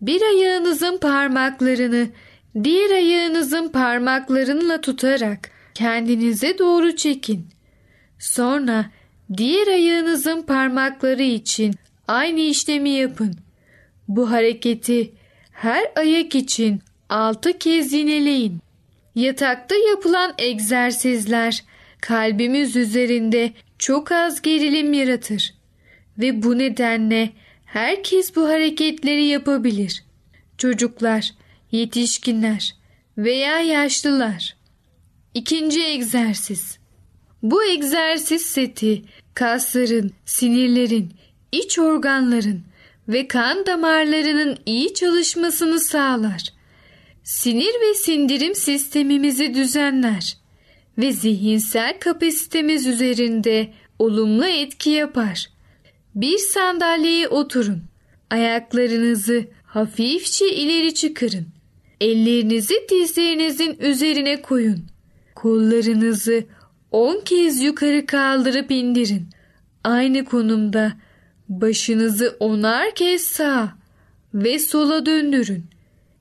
Bir 0.00 0.22
ayağınızın 0.22 0.98
parmaklarını 0.98 2.08
diğer 2.64 2.90
ayağınızın 2.90 3.68
parmaklarınla 3.68 4.80
tutarak 4.80 5.50
kendinize 5.74 6.58
doğru 6.58 6.96
çekin. 6.96 7.46
Sonra 8.18 8.90
diğer 9.36 9.66
ayağınızın 9.66 10.42
parmakları 10.42 11.22
için 11.22 11.74
aynı 12.08 12.40
işlemi 12.40 12.90
yapın. 12.90 13.34
Bu 14.08 14.30
hareketi 14.30 15.12
her 15.52 15.84
ayak 15.96 16.34
için 16.34 16.80
6 17.08 17.58
kez 17.58 17.92
yineleyin. 17.92 18.58
Yatakta 19.14 19.74
yapılan 19.90 20.34
egzersizler 20.38 21.64
kalbimiz 22.00 22.76
üzerinde 22.76 23.52
çok 23.78 24.12
az 24.12 24.42
gerilim 24.42 24.92
yaratır 24.92 25.55
ve 26.18 26.42
bu 26.42 26.58
nedenle 26.58 27.30
herkes 27.64 28.36
bu 28.36 28.48
hareketleri 28.48 29.24
yapabilir. 29.24 30.04
Çocuklar, 30.58 31.30
yetişkinler 31.72 32.74
veya 33.18 33.60
yaşlılar. 33.60 34.56
İkinci 35.34 35.82
egzersiz. 35.82 36.78
Bu 37.42 37.64
egzersiz 37.64 38.42
seti 38.42 39.02
kasların, 39.34 40.12
sinirlerin, 40.24 41.12
iç 41.52 41.78
organların 41.78 42.62
ve 43.08 43.28
kan 43.28 43.66
damarlarının 43.66 44.58
iyi 44.66 44.94
çalışmasını 44.94 45.80
sağlar. 45.80 46.42
Sinir 47.24 47.74
ve 47.80 47.94
sindirim 47.94 48.54
sistemimizi 48.54 49.54
düzenler 49.54 50.36
ve 50.98 51.12
zihinsel 51.12 51.98
kapasitemiz 52.00 52.86
üzerinde 52.86 53.72
olumlu 53.98 54.46
etki 54.46 54.90
yapar. 54.90 55.55
Bir 56.16 56.38
sandalyeye 56.38 57.28
oturun. 57.28 57.82
Ayaklarınızı 58.30 59.44
hafifçe 59.64 60.48
ileri 60.48 60.94
çıkarın. 60.94 61.46
Ellerinizi 62.00 62.74
dizlerinizin 62.90 63.76
üzerine 63.80 64.42
koyun. 64.42 64.84
Kollarınızı 65.34 66.44
10 66.90 67.20
kez 67.20 67.62
yukarı 67.62 68.06
kaldırıp 68.06 68.70
indirin. 68.70 69.28
Aynı 69.84 70.24
konumda 70.24 70.92
başınızı 71.48 72.36
onar 72.40 72.94
kez 72.94 73.22
sağa 73.22 73.72
ve 74.34 74.58
sola 74.58 75.06
döndürün. 75.06 75.64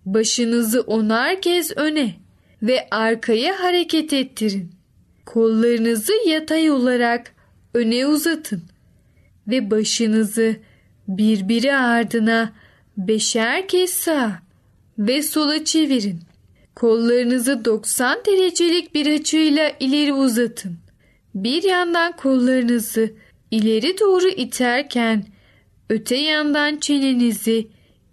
Başınızı 0.05 0.81
onar 0.81 1.41
kez 1.41 1.77
öne 1.77 2.15
ve 2.61 2.87
arkaya 2.91 3.63
hareket 3.63 4.13
ettirin. 4.13 4.71
Kollarınızı 5.25 6.13
yatay 6.27 6.71
olarak 6.71 7.35
öne 7.73 8.07
uzatın 8.07 8.63
ve 9.47 9.71
başınızı 9.71 10.55
birbiri 11.07 11.75
ardına 11.75 12.53
beşer 12.97 13.67
kez 13.67 13.89
sağa 13.89 14.41
ve 14.99 15.23
sola 15.23 15.65
çevirin. 15.65 16.19
Kollarınızı 16.75 17.65
90 17.65 18.17
derecelik 18.25 18.95
bir 18.95 19.19
açıyla 19.19 19.71
ileri 19.79 20.13
uzatın. 20.13 20.77
Bir 21.35 21.63
yandan 21.63 22.15
kollarınızı 22.15 23.13
ileri 23.51 23.99
doğru 23.99 24.27
iterken 24.27 25.25
öte 25.89 26.15
yandan 26.15 26.77
çenenizi 26.77 27.67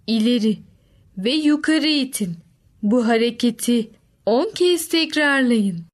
ileri 0.07 0.57
ve 1.17 1.31
yukarı 1.31 1.87
itin. 1.87 2.35
Bu 2.83 3.07
hareketi 3.07 3.89
10 4.25 4.51
kez 4.55 4.89
tekrarlayın. 4.89 5.85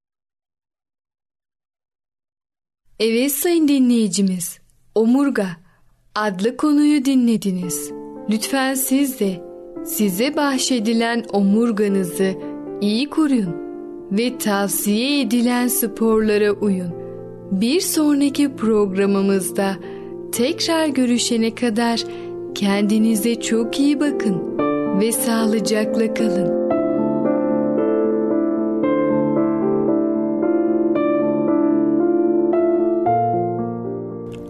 Evet 3.00 3.32
sayın 3.32 3.68
dinleyicimiz, 3.68 4.59
omurga 5.00 5.48
adlı 6.16 6.58
konuyu 6.58 7.06
dinlediniz. 7.06 7.92
Lütfen 8.30 8.74
siz 8.74 9.20
de 9.20 9.42
size 9.86 10.36
bahşedilen 10.36 11.26
omurganızı 11.34 12.34
iyi 12.82 13.10
koruyun 13.10 13.56
ve 14.12 14.38
tavsiye 14.38 15.22
edilen 15.22 15.68
sporlara 15.68 16.52
uyun. 16.52 16.94
Bir 17.52 17.82
sonraki 17.82 18.56
programımızda 18.56 19.76
tekrar 20.32 20.88
görüşene 20.88 21.56
kadar 21.56 22.04
kendinize 22.56 23.42
çok 23.42 23.80
iyi 23.80 24.00
bakın 24.00 24.42
ve 25.00 25.12
sağlıcakla 25.12 26.14
kalın. 26.14 26.59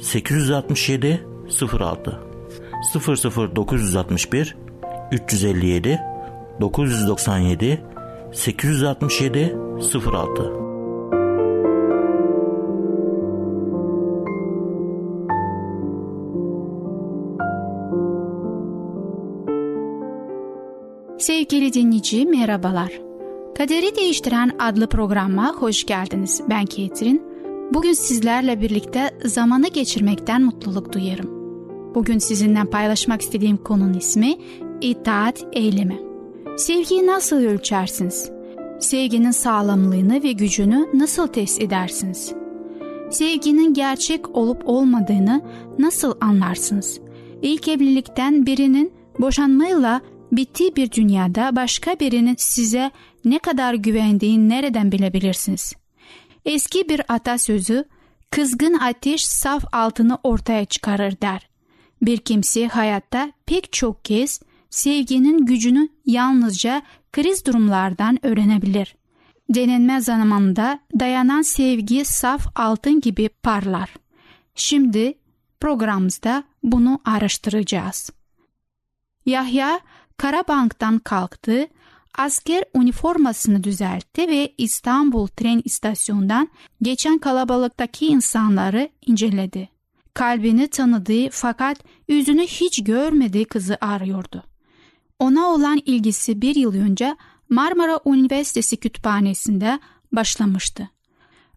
867 0.00 1.26
06 1.80 2.20
00961 3.56 4.56
357 5.12 6.00
997 6.60 7.80
867 8.32 9.56
06 9.80 10.68
Sevgili 21.18 21.72
dinleyici 21.72 22.26
merhabalar. 22.26 22.92
Kaderi 23.58 23.96
Değiştiren 23.96 24.50
adlı 24.58 24.88
programa 24.88 25.52
hoş 25.52 25.86
geldiniz. 25.86 26.42
Ben 26.50 26.66
Ketrin. 26.66 27.27
Bugün 27.74 27.92
sizlerle 27.92 28.60
birlikte 28.60 29.18
zamanı 29.24 29.68
geçirmekten 29.68 30.42
mutluluk 30.42 30.92
duyarım. 30.92 31.30
Bugün 31.94 32.18
sizinle 32.18 32.64
paylaşmak 32.64 33.22
istediğim 33.22 33.56
konunun 33.56 33.94
ismi 33.94 34.36
itaat 34.80 35.44
eylemi. 35.52 36.00
Sevgiyi 36.56 37.06
nasıl 37.06 37.36
ölçersiniz? 37.36 38.30
Sevginin 38.80 39.30
sağlamlığını 39.30 40.22
ve 40.22 40.32
gücünü 40.32 40.88
nasıl 40.94 41.26
test 41.26 41.62
edersiniz? 41.62 42.32
Sevginin 43.10 43.74
gerçek 43.74 44.36
olup 44.36 44.62
olmadığını 44.68 45.42
nasıl 45.78 46.14
anlarsınız? 46.20 47.00
İlk 47.42 47.68
evlilikten 47.68 48.46
birinin 48.46 48.92
boşanmayla 49.20 50.00
bittiği 50.32 50.76
bir 50.76 50.90
dünyada 50.90 51.56
başka 51.56 52.00
birinin 52.00 52.34
size 52.38 52.90
ne 53.24 53.38
kadar 53.38 53.74
güvendiğini 53.74 54.48
nereden 54.48 54.92
bilebilirsiniz? 54.92 55.74
Eski 56.44 56.88
bir 56.88 57.00
atasözü 57.08 57.84
kızgın 58.30 58.74
ateş 58.74 59.26
saf 59.26 59.64
altını 59.72 60.18
ortaya 60.22 60.64
çıkarır 60.64 61.20
der. 61.22 61.48
Bir 62.02 62.18
kimse 62.18 62.68
hayatta 62.68 63.32
pek 63.46 63.72
çok 63.72 64.04
kez 64.04 64.40
sevginin 64.70 65.46
gücünü 65.46 65.88
yalnızca 66.06 66.82
kriz 67.12 67.46
durumlardan 67.46 68.26
öğrenebilir. 68.26 68.96
Denenme 69.48 70.00
zamanında 70.00 70.80
dayanan 71.00 71.42
sevgi 71.42 72.04
saf 72.04 72.46
altın 72.54 73.00
gibi 73.00 73.28
parlar. 73.28 73.94
Şimdi 74.54 75.14
programımızda 75.60 76.44
bunu 76.62 77.00
araştıracağız. 77.04 78.10
Yahya 79.26 79.80
Karabank'tan 80.16 80.98
kalktı, 80.98 81.66
asker 82.18 82.64
üniformasını 82.74 83.64
düzeltti 83.64 84.28
ve 84.28 84.54
İstanbul 84.58 85.26
tren 85.26 85.62
istasyonundan 85.64 86.48
geçen 86.82 87.18
kalabalıktaki 87.18 88.06
insanları 88.06 88.88
inceledi. 89.06 89.68
Kalbini 90.14 90.68
tanıdığı 90.68 91.30
fakat 91.30 91.78
yüzünü 92.08 92.42
hiç 92.42 92.84
görmediği 92.84 93.44
kızı 93.44 93.78
arıyordu. 93.80 94.44
Ona 95.18 95.46
olan 95.46 95.80
ilgisi 95.84 96.42
bir 96.42 96.54
yıl 96.54 96.74
önce 96.74 97.16
Marmara 97.48 98.00
Üniversitesi 98.06 98.76
kütüphanesinde 98.76 99.80
başlamıştı. 100.12 100.88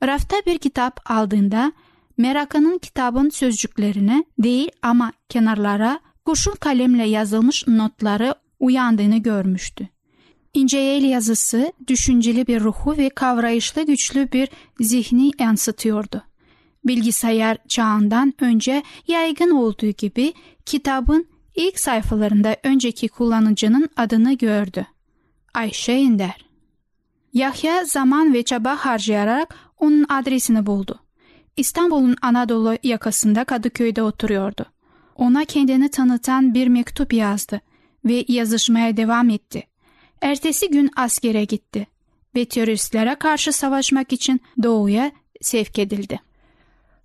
Rafta 0.03 0.35
bir 0.45 0.57
kitap 0.57 1.11
aldığında 1.11 1.71
merakının 2.17 2.77
kitabın 2.77 3.29
sözcüklerine 3.29 4.25
değil 4.39 4.69
ama 4.81 5.13
kenarlara 5.29 5.99
kurşun 6.25 6.55
kalemle 6.55 7.03
yazılmış 7.07 7.67
notları 7.67 8.35
uyandığını 8.59 9.17
görmüştü. 9.17 9.87
İnce 10.53 10.77
el 10.77 11.03
yazısı 11.03 11.73
düşünceli 11.87 12.47
bir 12.47 12.61
ruhu 12.61 12.97
ve 12.97 13.09
kavrayışlı 13.09 13.85
güçlü 13.85 14.31
bir 14.31 14.49
zihni 14.79 15.31
yansıtıyordu. 15.39 16.23
Bilgisayar 16.85 17.57
çağından 17.67 18.33
önce 18.39 18.83
yaygın 19.07 19.49
olduğu 19.51 19.89
gibi 19.89 20.33
kitabın 20.65 21.27
ilk 21.55 21.79
sayfalarında 21.79 22.57
önceki 22.63 23.07
kullanıcının 23.07 23.89
adını 23.97 24.33
gördü. 24.33 24.87
Ayşe 25.53 25.91
Ender. 25.91 26.45
Yahya 27.33 27.85
zaman 27.85 28.33
ve 28.33 28.43
çaba 28.43 28.75
harcayarak 28.75 29.55
onun 29.79 30.05
adresini 30.09 30.65
buldu. 30.65 30.99
İstanbul'un 31.57 32.15
Anadolu 32.21 32.77
yakasında 32.83 33.43
Kadıköy'de 33.43 34.03
oturuyordu. 34.03 34.65
Ona 35.15 35.45
kendini 35.45 35.89
tanıtan 35.89 36.53
bir 36.53 36.67
mektup 36.67 37.13
yazdı 37.13 37.61
ve 38.05 38.25
yazışmaya 38.27 38.97
devam 38.97 39.29
etti. 39.29 39.70
Ertesi 40.21 40.69
gün 40.69 40.89
askere 40.95 41.45
gitti 41.45 41.87
ve 42.35 42.45
teröristlere 42.45 43.15
karşı 43.15 43.53
savaşmak 43.53 44.13
için 44.13 44.41
doğuya 44.63 45.11
sevk 45.41 45.79
edildi. 45.79 46.19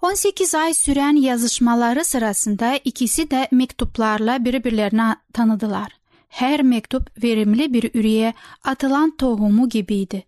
18 0.03 0.55
ay 0.55 0.75
süren 0.75 1.17
yazışmaları 1.17 2.05
sırasında 2.05 2.77
ikisi 2.85 3.31
de 3.31 3.49
mektuplarla 3.51 4.45
birbirlerine 4.45 5.17
tanıdılar. 5.33 5.93
Her 6.29 6.63
mektup 6.63 7.25
verimli 7.25 7.73
bir 7.73 7.91
üreye 7.95 8.35
atılan 8.65 9.17
tohumu 9.17 9.69
gibiydi. 9.69 10.25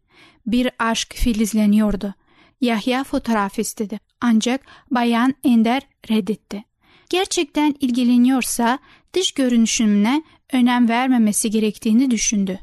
Bir 0.46 0.70
aşk 0.78 1.14
filizleniyordu. 1.14 2.14
Yahya 2.60 3.04
fotoğraf 3.04 3.58
istedi. 3.58 4.00
Ancak 4.20 4.60
Bayan 4.90 5.34
Ender 5.44 5.82
reddetti. 6.10 6.64
gerçekten 7.10 7.74
ilgileniyorsa 7.80 8.78
dış 9.14 9.32
görünüşüne 9.32 10.22
önem 10.52 10.88
vermemesi 10.88 11.50
gerektiğini 11.50 12.10
düşündü. 12.10 12.58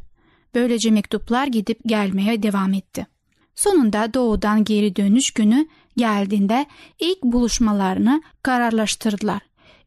Böylece 0.55 0.91
mektuplar 0.91 1.47
gidip 1.47 1.79
gelmeye 1.85 2.43
devam 2.43 2.73
etti. 2.73 3.07
Sonunda 3.55 4.13
doğudan 4.13 4.63
geri 4.63 4.95
dönüş 4.95 5.31
günü 5.31 5.67
geldiğinde 5.97 6.65
ilk 6.99 7.23
buluşmalarını 7.23 8.21
kararlaştırdılar. 8.43 9.41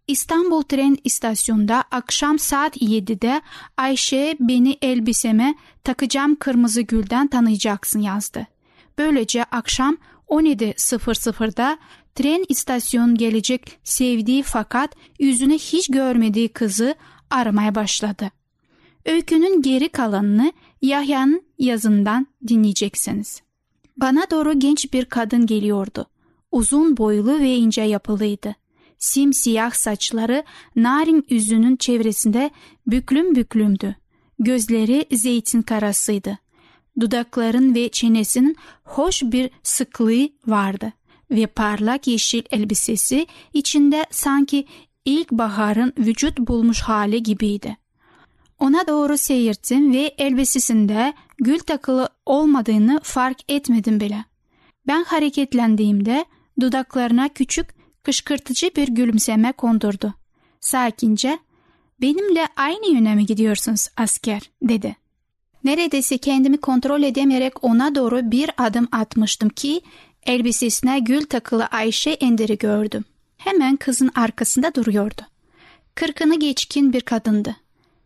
İstanbul 0.09 0.62
tren 0.62 0.96
istasyonunda 1.04 1.85
akşam 1.90 2.38
saat 2.38 2.76
7'de 2.76 3.42
Ayşe 3.76 4.37
beni 4.40 4.78
elbiseme 4.83 5.54
takacağım 5.85 6.37
kırmızı 6.37 6.81
gülden 6.81 7.28
tanıyacaksın 7.28 8.00
yazdı. 8.00 8.46
Böylece 8.98 9.44
akşam 9.44 9.96
17.00'da 10.28 11.78
tren 12.14 12.44
istasyon 12.48 13.14
gelecek 13.14 13.78
sevdiği 13.85 14.42
fakat 14.42 14.94
yüzünü 15.18 15.54
hiç 15.54 15.88
görmediği 15.88 16.48
kızı 16.48 16.94
aramaya 17.31 17.74
başladı. 17.74 18.31
Öykünün 19.06 19.62
geri 19.62 19.88
kalanını 19.88 20.52
Yahya'nın 20.82 21.42
yazından 21.58 22.26
dinleyeceksiniz. 22.48 23.42
Bana 23.96 24.30
doğru 24.30 24.58
genç 24.58 24.92
bir 24.92 25.04
kadın 25.04 25.46
geliyordu. 25.46 26.06
Uzun 26.52 26.96
boylu 26.96 27.40
ve 27.40 27.56
ince 27.56 27.82
yapılıydı. 27.82 28.54
Simsiyah 28.98 29.70
saçları 29.70 30.44
narin 30.76 31.26
yüzünün 31.28 31.76
çevresinde 31.76 32.50
büklüm 32.87 33.34
büklümdü. 33.34 33.96
Gözleri 34.38 35.06
zeytin 35.16 35.62
karasıydı. 35.62 36.38
Dudakların 37.00 37.74
ve 37.74 37.88
çenesinin 37.88 38.56
hoş 38.84 39.22
bir 39.22 39.50
sıklığı 39.62 40.28
vardı 40.46 40.92
ve 41.30 41.46
parlak 41.46 42.06
yeşil 42.06 42.42
elbisesi 42.50 43.26
içinde 43.52 44.06
sanki 44.11 44.66
ilkbaharın 45.04 45.92
vücut 45.98 46.38
bulmuş 46.38 46.80
hali 46.80 47.22
gibiydi. 47.22 47.76
Ona 48.59 48.87
doğru 48.87 49.18
seyirttim 49.18 49.92
ve 49.92 50.14
elbisesinde 50.18 51.12
gül 51.38 51.59
takılı 51.59 52.09
olmadığını 52.27 53.01
fark 53.03 53.38
etmedim 53.49 54.01
bile. 54.01 54.25
Ben 54.87 55.05
hareketlendiğimde 55.05 56.25
dudaklarına 56.61 57.29
küçük 57.29 57.66
kışkırtıcı 58.03 58.71
bir 58.77 58.88
gülümseme 58.88 59.53
kondurdu. 59.53 60.14
Sakince 60.61 61.38
benimle 62.01 62.49
aynı 62.57 62.94
yöne 62.94 63.14
mi 63.14 63.27
gidiyorsunuz 63.27 63.88
asker 63.97 64.51
dedi. 64.62 64.97
Neredeyse 65.64 66.18
kendimi 66.18 66.57
kontrol 66.57 67.03
edemeyerek 67.03 67.64
ona 67.64 67.94
doğru 67.94 68.31
bir 68.31 68.51
adım 68.59 68.88
atmıştım 68.92 69.49
ki 69.49 69.81
elbisesine 70.23 70.99
gül 70.99 71.25
takılı 71.25 71.66
Ayşe 71.66 72.11
Ender'i 72.11 72.59
gördüm. 72.59 73.05
Hemen 73.37 73.77
kızın 73.77 74.11
arkasında 74.14 74.75
duruyordu. 74.75 75.23
Kırkını 75.94 76.40
geçkin 76.40 76.92
bir 76.92 77.01
kadındı. 77.01 77.57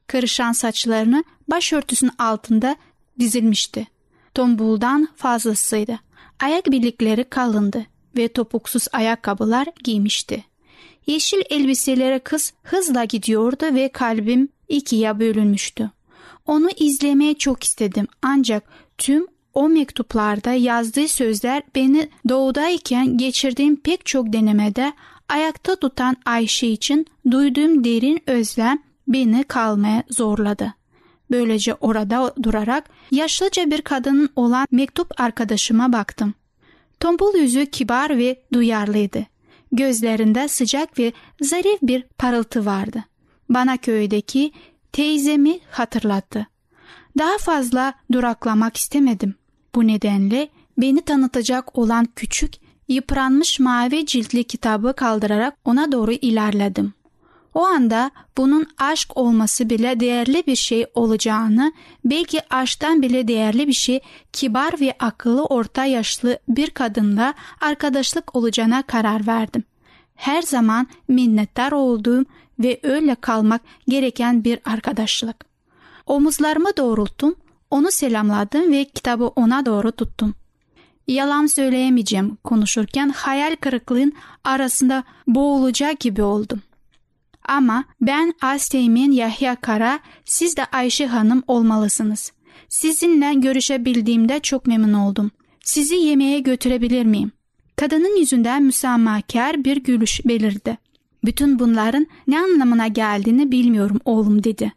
Karışan 0.07 0.53
saçlarını 0.53 1.25
başörtüsünün 1.49 2.13
altında 2.19 2.77
dizilmişti. 3.19 3.87
Tombuldan 4.35 5.09
fazlasıydı. 5.17 5.99
Ayak 6.41 6.71
birlikleri 6.71 7.25
kalındı 7.25 7.87
ve 8.17 8.29
topuksuz 8.29 8.87
ayakkabılar 8.93 9.69
giymişti. 9.85 10.45
Yeşil 11.07 11.43
elbiselere 11.51 12.19
kız 12.19 12.53
hızla 12.63 13.05
gidiyordu 13.05 13.75
ve 13.75 13.89
kalbim 13.89 14.49
ikiye 14.69 15.19
bölünmüştü. 15.21 15.91
Onu 16.47 16.69
izlemeye 16.77 17.35
çok 17.35 17.65
istedim 17.65 18.07
ancak 18.23 18.65
tüm 18.99 19.27
o 19.55 19.69
mektuplarda 19.69 20.53
yazdığı 20.53 21.09
sözler 21.09 21.63
beni 21.75 22.09
doğudayken 22.29 23.19
geçirdiğim 23.19 23.77
pek 23.77 24.07
çok 24.07 24.33
denemede 24.33 24.93
ayakta 25.29 25.77
tutan 25.77 26.17
Ayşe 26.25 26.67
için 26.67 27.07
duyduğum 27.31 27.85
derin 27.85 28.21
özlem 28.27 28.83
beni 29.09 29.45
kalmaya 29.45 30.03
zorladı. 30.11 30.75
Böylece 31.31 31.75
orada 31.75 32.35
durarak 32.43 32.91
yaşlıca 33.11 33.71
bir 33.71 33.83
kadının 33.83 34.31
olan 34.37 34.67
mektup 34.71 35.21
arkadaşıma 35.21 35.93
baktım. 35.93 36.35
Tombul 37.01 37.35
yüzü 37.35 37.67
kibar 37.67 38.19
ve 38.19 38.43
duyarlıydı. 38.53 39.27
Gözlerinde 39.73 40.49
sıcak 40.49 40.99
ve 40.99 41.13
zarif 41.41 41.83
bir 41.83 42.03
parıltı 42.19 42.67
vardı. 42.67 43.05
Bana 43.49 43.77
köydeki 43.77 44.53
teyzemi 44.93 45.61
hatırlattı. 45.71 46.47
Daha 47.19 47.39
fazla 47.39 47.95
duraklamak 48.13 48.77
istemedim. 48.77 49.35
Bu 49.75 49.87
nedenle 49.87 50.49
beni 50.79 51.01
tanıtacak 51.01 51.79
olan 51.79 52.09
küçük, 52.17 52.55
yıpranmış 52.89 53.61
mavi 53.61 54.07
ciltli 54.07 54.45
kitabı 54.45 54.93
kaldırarak 54.93 55.57
ona 55.65 55.93
doğru 55.93 56.13
ilerledim. 56.13 56.95
O 57.55 57.65
anda 57.65 58.11
bunun 58.37 58.67
aşk 58.79 59.17
olması 59.17 59.71
bile 59.71 60.01
değerli 60.01 60.43
bir 60.47 60.57
şey 60.57 60.87
olacağını, 60.95 61.73
belki 62.05 62.41
aşktan 62.55 63.03
bile 63.03 63.29
değerli 63.29 63.69
bir 63.69 63.73
şey 63.73 64.01
kibar 64.33 64.81
ve 64.81 64.95
akıllı 64.99 65.45
orta 65.45 65.85
yaşlı 65.85 66.39
bir 66.49 66.71
kadınla 66.71 67.35
arkadaşlık 67.61 68.37
olacağına 68.37 68.83
karar 68.83 69.27
verdim. 69.27 69.65
Her 70.15 70.43
zaman 70.43 70.87
minnettar 71.09 71.73
olduğum 71.73 72.25
ve 72.59 72.81
öyle 72.83 73.15
kalmak 73.15 73.61
gereken 73.89 74.45
bir 74.45 74.59
arkadaşlık. 74.65 75.45
Omuzlarımı 76.07 76.77
doğrulttum, 76.77 77.35
onu 77.71 77.91
selamladım 77.91 78.73
ve 78.73 78.85
kitabı 78.85 79.27
ona 79.27 79.67
doğru 79.67 79.93
tuttum. 79.93 80.35
Yalan 81.07 81.47
söyleyemeyeceğim 81.47 82.39
konuşurken 82.45 83.09
hayal 83.09 83.57
kırıklığın 83.57 84.13
arasında 84.45 85.05
boğulacak 85.27 86.01
gibi 86.01 86.23
oldum. 86.23 86.63
Ama 87.49 87.85
ben 88.01 88.35
Asteğmen 88.41 89.11
Yahya 89.11 89.57
Kara, 89.57 90.01
siz 90.25 90.57
de 90.57 90.65
Ayşe 90.65 91.07
Hanım 91.07 91.43
olmalısınız. 91.47 92.33
Sizinle 92.69 93.35
görüşebildiğimde 93.35 94.41
çok 94.41 94.67
memnun 94.67 94.93
oldum. 94.93 95.31
Sizi 95.61 95.95
yemeğe 95.95 96.41
götürebilir 96.41 97.05
miyim? 97.05 97.33
Kadının 97.77 98.19
yüzünden 98.19 98.63
müsamahkar 98.63 99.65
bir 99.65 99.77
gülüş 99.77 100.21
belirdi. 100.25 100.79
Bütün 101.25 101.59
bunların 101.59 102.07
ne 102.27 102.39
anlamına 102.39 102.87
geldiğini 102.87 103.53
bilmiyorum 103.53 104.01
oğlum 104.05 104.45
dedi. 104.45 104.73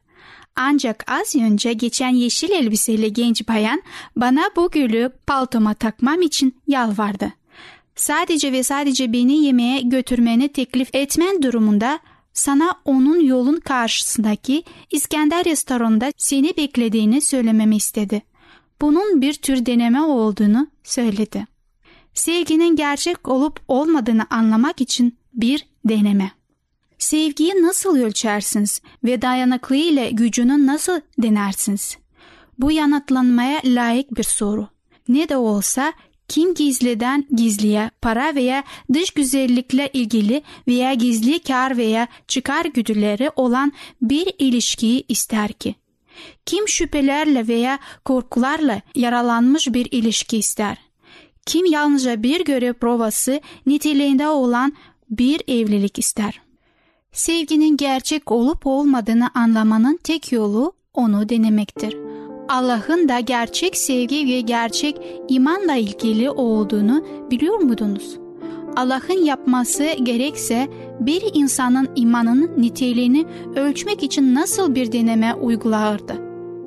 Ancak 0.55 1.11
az 1.11 1.35
önce 1.35 1.73
geçen 1.73 2.09
yeşil 2.09 2.51
elbiseli 2.51 3.13
genç 3.13 3.47
bayan 3.47 3.81
bana 4.15 4.41
bu 4.55 4.71
gülü 4.71 5.11
paltoma 5.27 5.73
takmam 5.73 6.21
için 6.21 6.55
yalvardı. 6.67 7.33
Sadece 7.95 8.51
ve 8.51 8.63
sadece 8.63 9.13
beni 9.13 9.43
yemeğe 9.43 9.81
götürmeni 9.81 10.47
teklif 10.47 10.95
etmen 10.95 11.41
durumunda 11.41 11.99
sana 12.35 12.75
onun 12.85 13.19
yolun 13.19 13.59
karşısındaki 13.59 14.63
İskender 14.91 15.45
restoranında 15.45 16.11
seni 16.17 16.57
beklediğini 16.57 17.21
söylememi 17.21 17.75
istedi. 17.75 18.21
Bunun 18.81 19.21
bir 19.21 19.33
tür 19.33 19.65
deneme 19.65 20.01
olduğunu 20.01 20.67
söyledi. 20.83 21.47
Sevginin 22.13 22.75
gerçek 22.75 23.27
olup 23.27 23.59
olmadığını 23.67 24.27
anlamak 24.29 24.81
için 24.81 25.17
bir 25.33 25.67
deneme. 25.85 26.31
Sevgiyi 26.97 27.53
nasıl 27.61 27.97
ölçersiniz 27.97 28.81
ve 29.03 29.21
dayanıklı 29.21 29.75
ile 29.75 30.11
gücünü 30.11 30.65
nasıl 30.65 31.01
denersiniz? 31.17 31.97
Bu 32.59 32.71
yanıtlanmaya 32.71 33.61
layık 33.65 34.17
bir 34.17 34.23
soru. 34.23 34.67
Ne 35.07 35.29
de 35.29 35.37
olsa 35.37 35.93
kim 36.27 36.53
gizliden 36.53 37.25
gizliye 37.31 37.91
para 38.01 38.35
veya 38.35 38.63
dış 38.93 39.11
güzellikle 39.11 39.89
ilgili 39.93 40.41
veya 40.67 40.93
gizli 40.93 41.39
kar 41.39 41.77
veya 41.77 42.07
çıkar 42.27 42.65
güdüleri 42.65 43.31
olan 43.35 43.73
bir 44.01 44.33
ilişkiyi 44.39 45.05
ister 45.07 45.53
ki? 45.53 45.75
Kim 46.45 46.67
şüphelerle 46.67 47.47
veya 47.47 47.79
korkularla 48.05 48.81
yaralanmış 48.95 49.67
bir 49.67 49.87
ilişki 49.91 50.37
ister? 50.37 50.77
Kim 51.45 51.65
yalnızca 51.65 52.23
bir 52.23 52.45
görev 52.45 52.73
provası 52.73 53.41
niteliğinde 53.65 54.27
olan 54.27 54.73
bir 55.09 55.41
evlilik 55.47 55.99
ister? 55.99 56.41
Sevginin 57.11 57.77
gerçek 57.77 58.31
olup 58.31 58.67
olmadığını 58.67 59.31
anlamanın 59.33 59.99
tek 60.03 60.31
yolu 60.31 60.73
onu 60.93 61.29
denemektir. 61.29 61.97
Allah'ın 62.49 63.09
da 63.09 63.19
gerçek 63.19 63.77
sevgi 63.77 64.27
ve 64.27 64.41
gerçek 64.41 65.01
imanla 65.29 65.75
ilgili 65.75 66.29
olduğunu 66.29 67.05
biliyor 67.31 67.59
muydunuz? 67.59 68.17
Allah'ın 68.75 69.25
yapması 69.25 69.83
gerekse 70.03 70.67
bir 70.99 71.23
insanın 71.33 71.89
imanının 71.95 72.51
niteliğini 72.57 73.25
ölçmek 73.55 74.03
için 74.03 74.35
nasıl 74.35 74.75
bir 74.75 74.91
deneme 74.91 75.33
uygulardı? 75.33 76.13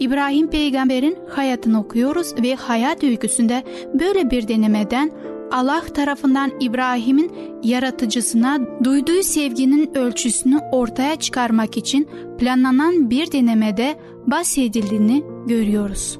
İbrahim 0.00 0.46
peygamberin 0.46 1.18
hayatını 1.28 1.80
okuyoruz 1.80 2.34
ve 2.42 2.54
hayat 2.54 3.04
öyküsünde 3.04 3.62
böyle 4.00 4.30
bir 4.30 4.48
denemeden 4.48 5.10
Allah 5.52 5.84
tarafından 5.94 6.52
İbrahim'in 6.60 7.32
yaratıcısına 7.62 8.60
duyduğu 8.84 9.22
sevginin 9.22 9.94
ölçüsünü 9.94 10.60
ortaya 10.72 11.16
çıkarmak 11.16 11.76
için 11.76 12.08
planlanan 12.38 13.10
bir 13.10 13.32
denemede 13.32 13.98
bahsedildiğini 14.26 15.24
görüyoruz. 15.46 16.18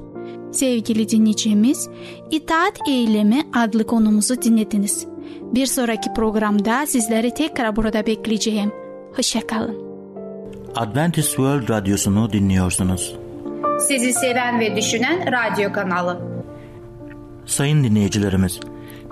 Sevgili 0.51 1.09
dinleyicimiz, 1.09 1.89
İtaat 2.31 2.79
Eylemi 2.87 3.43
adlı 3.53 3.87
konumuzu 3.87 4.41
dinlediniz. 4.41 5.07
Bir 5.41 5.65
sonraki 5.65 6.13
programda 6.13 6.85
sizleri 6.85 7.33
tekrar 7.33 7.75
burada 7.75 8.05
bekleyeceğim. 8.05 8.71
Hoşçakalın. 9.15 9.89
Adventist 10.75 11.27
World 11.27 11.69
Radyosu'nu 11.69 12.33
dinliyorsunuz. 12.33 13.15
Sizi 13.87 14.13
seven 14.13 14.59
ve 14.59 14.75
düşünen 14.75 15.19
radyo 15.31 15.73
kanalı. 15.73 16.19
Sayın 17.45 17.83
dinleyicilerimiz, 17.83 18.59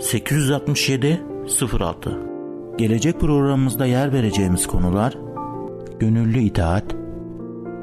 867 0.00 1.22
06 1.80 2.18
Gelecek 2.78 3.20
programımızda 3.20 3.86
yer 3.86 4.12
vereceğimiz 4.12 4.66
konular 4.66 5.18
Gönüllü 5.98 6.38
itaat 6.38 6.84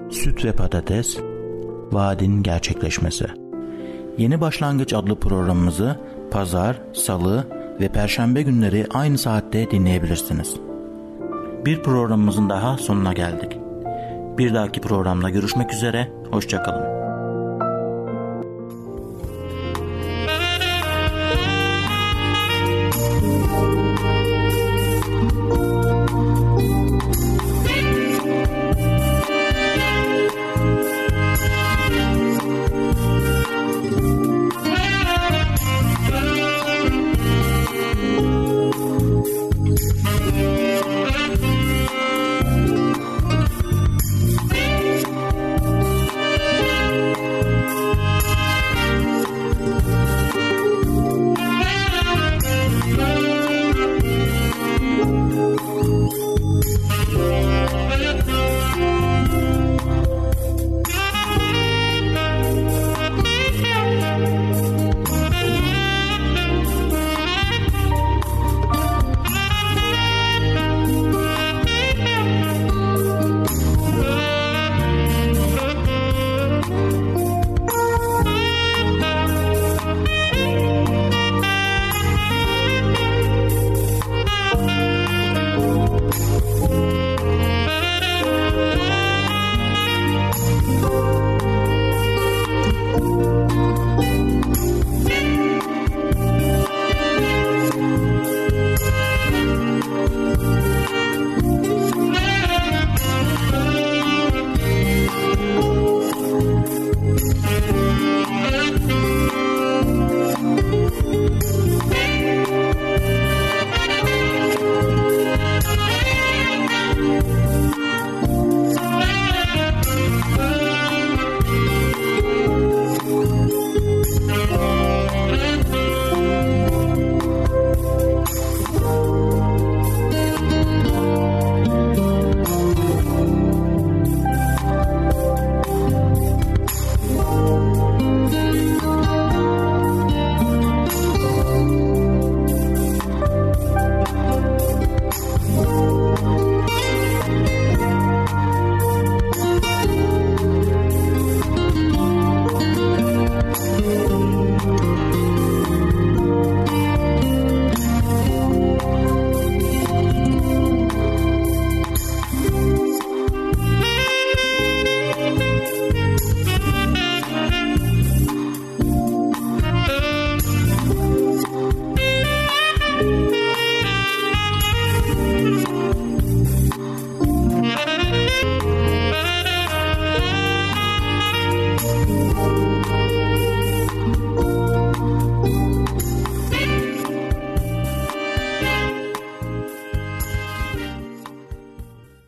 Süt 0.10 0.46
ve 0.46 0.52
patates 0.52 1.18
Vaadin 1.92 2.44
gerçekleşmesi 2.44 3.26
Yeni 4.18 4.42
Başlangıç 4.42 4.94
adlı 4.94 5.20
programımızı 5.20 6.00
pazar, 6.32 6.82
salı 6.94 7.48
ve 7.80 7.88
perşembe 7.88 8.42
günleri 8.42 8.88
aynı 8.94 9.18
saatte 9.18 9.72
dinleyebilirsiniz. 9.72 10.56
Bir 11.66 11.84
programımızın 11.84 12.50
daha 12.50 12.78
sonuna 12.78 13.14
geldik. 13.14 13.58
Bir 14.38 14.54
dahaki 14.54 14.82
programda 14.82 15.30
görüşmek 15.30 15.74
üzere, 15.74 16.12
hoşçakalın. 16.32 17.03